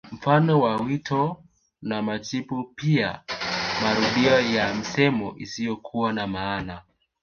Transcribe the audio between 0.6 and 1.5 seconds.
wa wito